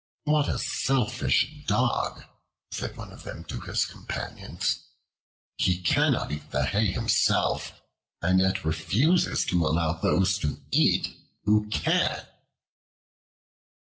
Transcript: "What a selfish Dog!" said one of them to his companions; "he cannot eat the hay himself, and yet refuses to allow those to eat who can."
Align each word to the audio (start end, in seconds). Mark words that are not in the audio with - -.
"What 0.23 0.49
a 0.49 0.57
selfish 0.57 1.63
Dog!" 1.67 2.23
said 2.71 2.97
one 2.97 3.11
of 3.13 3.21
them 3.21 3.43
to 3.43 3.59
his 3.61 3.85
companions; 3.85 4.79
"he 5.59 5.79
cannot 5.79 6.31
eat 6.31 6.49
the 6.49 6.65
hay 6.65 6.87
himself, 6.87 7.79
and 8.19 8.39
yet 8.39 8.65
refuses 8.65 9.45
to 9.45 9.63
allow 9.63 9.93
those 9.93 10.39
to 10.39 10.59
eat 10.71 11.15
who 11.43 11.67
can." 11.69 12.25